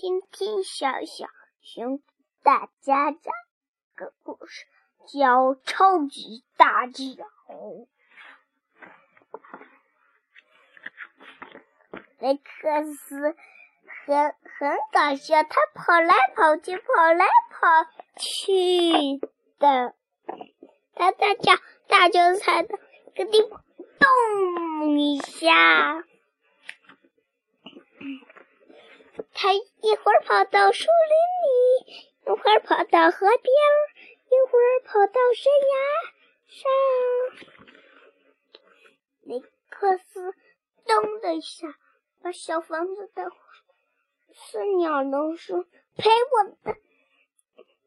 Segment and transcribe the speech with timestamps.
[0.00, 1.26] 今天小小
[1.60, 2.00] 熊
[2.42, 3.34] 大家讲
[3.94, 4.64] 个故事，
[5.06, 6.94] 叫《超级大脚》。
[12.18, 13.36] 雷克斯
[14.06, 19.18] 很很搞笑，他跑来跑去，跑来跑去
[19.58, 19.94] 的。
[20.94, 21.52] 他大叫，
[21.88, 23.62] 大脚踩到一个地方，
[23.98, 26.04] 咚一下。
[29.42, 31.16] 他一会儿跑到树林
[31.48, 33.48] 里，一会儿跑到河边，
[34.28, 35.74] 一会儿跑到山崖
[36.46, 36.60] 上。
[39.22, 40.34] 雷克斯
[40.84, 41.74] 咚的一下
[42.22, 43.32] 把小房子的
[44.34, 45.64] 四鸟笼说
[45.96, 46.76] ：“赔我的！”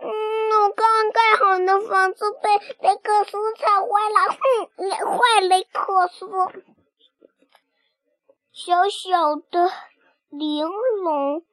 [0.00, 0.08] 嗯，
[0.62, 4.38] 我刚盖好的房子被雷克斯踩坏了，哼，
[5.18, 6.26] 坏雷克斯！
[8.50, 9.70] 小小的。
[10.38, 10.66] 玲
[11.04, 11.44] 珑，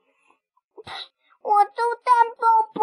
[1.44, 1.72] 我的
[2.04, 2.82] 蛋宝宝，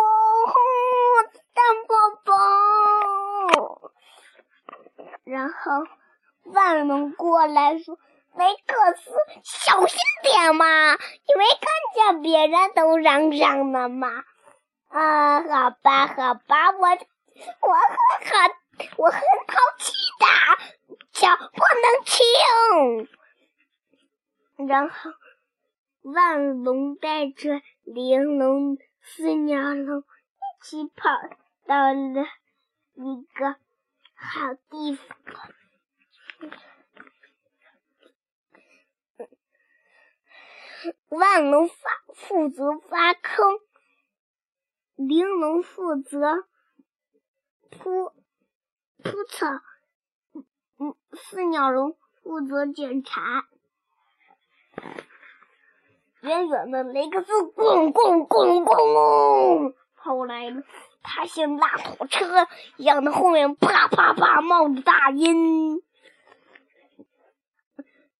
[1.55, 1.93] 蛋宝
[2.25, 3.91] 宝。
[5.25, 5.55] 然后
[6.45, 7.99] 万龙过来说
[8.39, 9.11] ：“雷克斯，
[9.43, 14.23] 小心点嘛，你没看见别人都嚷嚷的吗？”
[14.89, 17.97] 啊，好吧，好吧，我我很
[18.31, 18.37] 好，
[18.99, 20.27] 我很淘气的，
[21.11, 22.25] 脚不能轻。
[24.69, 25.11] 然后。
[26.03, 30.05] 万龙带着玲珑、四鸟龙一
[30.63, 31.11] 起跑
[31.67, 32.23] 到了
[32.95, 33.57] 一个
[34.15, 35.19] 好地方。
[41.09, 41.75] 万龙发
[42.15, 43.59] 负责挖坑，
[44.95, 46.47] 玲珑负责
[47.71, 48.13] 铺
[49.03, 49.47] 铺草，
[50.79, 53.49] 嗯，四鸟龙负责检查。
[56.23, 60.63] 远远的雷克斯咣咣咣咣跑来了，
[61.03, 65.35] 他像拉火车一样的后面啪啪啪冒着大烟。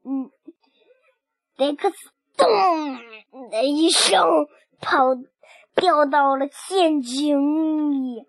[0.05, 0.31] 嗯，
[1.57, 1.97] 雷克斯
[2.37, 4.47] 咚的一声
[4.81, 5.15] 跑
[5.75, 8.25] 掉到了陷阱里，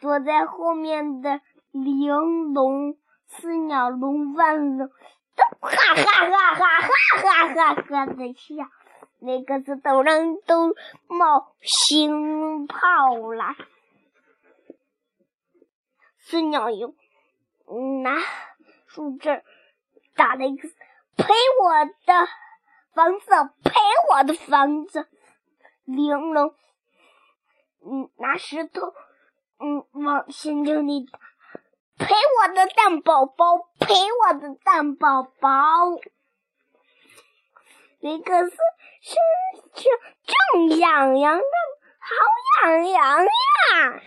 [0.00, 1.40] 躲在后面的
[1.72, 4.90] 玲珑、四鸟龙、万龙。
[5.60, 6.54] 哈哈哈！
[6.54, 6.88] 哈哈！
[7.20, 8.64] 哈哈的笑，
[9.18, 10.74] 那个字早上都
[11.06, 13.54] 冒星泡了。
[16.16, 16.94] 孙鸟用
[18.02, 18.16] 拿
[18.86, 19.44] 树枝
[20.16, 20.68] 打了一个，
[21.16, 22.28] 赔我的
[22.94, 23.26] 房子，
[23.62, 23.78] 赔
[24.10, 25.08] 我的房子。
[25.84, 26.54] 玲珑，
[27.84, 28.94] 嗯，拿石头，
[29.58, 31.18] 嗯，往星球里打，
[31.98, 33.69] 赔我的蛋宝宝。
[33.90, 35.50] 给我的蛋宝宝。
[37.98, 38.56] 雷克斯
[39.00, 39.16] 身
[39.74, 39.82] 上
[40.62, 41.44] 正痒痒的，
[41.98, 44.02] 好痒痒呀！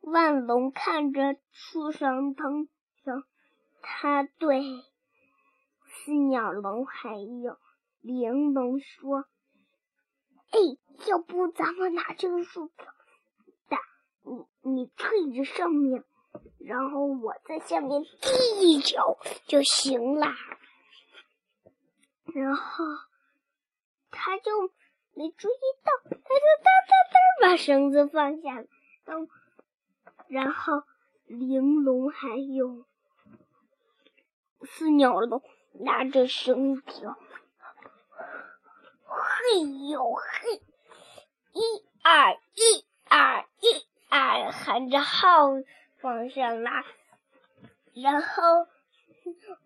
[0.00, 2.66] 万龙看着树上藤
[3.04, 3.22] 条，
[3.82, 4.64] 他对
[5.86, 7.56] 四鸟龙还有
[8.00, 9.26] 玲珑说
[10.50, 10.58] ：“哎，
[11.06, 12.84] 要不咱们拿这个树枝？”
[14.26, 16.04] 你你退着上面，
[16.58, 19.16] 然后我在下面踢一脚
[19.46, 20.26] 就行了。
[22.34, 22.84] 然后
[24.10, 24.50] 他就
[25.14, 28.66] 没注意到，他就哒哒哒把绳子放下了。
[30.28, 30.82] 然后
[31.26, 32.84] 玲珑还有
[34.64, 35.40] 四鸟龙
[35.72, 37.16] 拿着绳条，
[39.06, 40.62] 嘿呦嘿，
[41.52, 41.60] 一
[42.02, 42.36] 二。
[44.50, 45.48] 喊着号
[46.02, 46.84] 往上拉，
[47.94, 48.42] 然后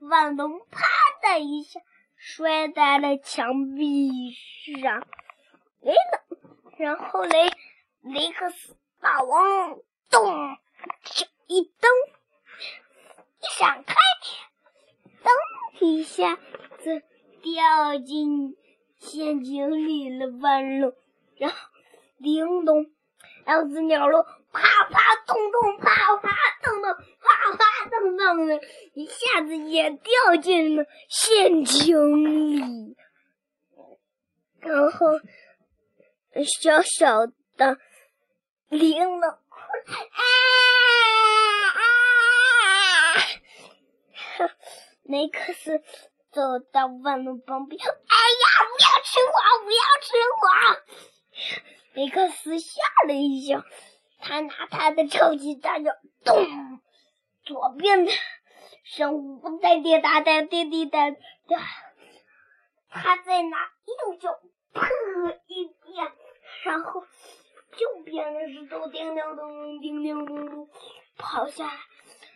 [0.01, 0.87] 万龙啪
[1.23, 1.81] 的一下
[2.17, 4.33] 摔在了墙壁
[4.83, 5.07] 上，
[5.81, 6.39] 雷了。
[6.79, 7.51] 然后雷
[8.01, 10.57] 雷克斯大王咚
[11.47, 11.91] 一蹬，
[13.41, 13.95] 一闪开，
[15.23, 16.37] 噔一下
[16.79, 17.03] 子
[17.43, 18.57] 掉进
[18.99, 20.29] 陷阱里了。
[20.39, 20.95] 万龙，
[21.37, 21.57] 然后
[22.17, 22.91] 玲珑。
[23.45, 24.25] 然后四鸟龙
[24.61, 26.29] 啪啪咚咚，啪啪
[26.63, 28.61] 咚咚，啪啪咚咚的，
[28.93, 32.95] 一下子也掉进了陷阱里。
[34.61, 35.19] 然后
[36.45, 37.27] 小小
[37.57, 37.79] 的
[38.69, 39.33] 玲珑，啊
[41.73, 41.83] 啊
[44.39, 44.53] 啊！
[45.05, 45.83] 雷克斯
[46.31, 47.97] 走到万龙旁边，哎呀，
[48.69, 49.33] 不要吃我，
[49.65, 50.13] 不要吃
[50.43, 50.45] 我！
[51.95, 53.65] 雷克斯吓了一跳，
[54.21, 55.91] 他拿他的超级大脚，
[56.25, 56.47] 咚，
[57.43, 58.13] 左边的
[58.85, 61.17] 生物在滴答答、滴滴答答，
[62.91, 64.39] 他在拿右脚
[64.73, 64.83] 扑
[65.47, 66.13] 一变，
[66.65, 70.69] 然后右边的石头叮叮咚叮叮咚咚
[71.17, 71.73] 跑下来，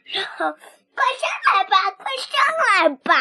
[0.04, 3.14] 然后快上来吧，快上来吧。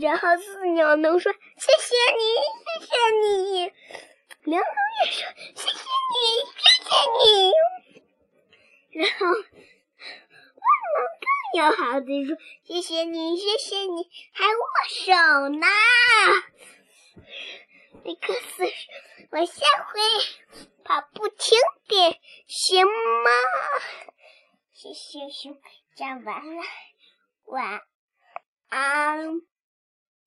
[0.00, 2.20] 然后四鸟能说：“谢谢你，
[2.62, 2.92] 谢谢
[3.22, 3.72] 你。”
[4.44, 4.68] 两头
[5.04, 6.18] 也说：“谢谢你，
[6.56, 6.88] 谢谢
[7.18, 7.20] 你。”
[9.00, 12.28] 然后万能更有好的说
[12.64, 15.12] ：“谢谢你，谢谢你，还握手
[15.50, 15.66] 呢。”
[18.04, 18.64] 那个四
[19.30, 20.00] 我下回
[20.84, 23.30] 跑步轻点，行吗？
[24.72, 25.60] 谢谢熊，
[25.94, 26.62] 讲完了，
[27.44, 27.82] 晚
[28.68, 29.42] 安。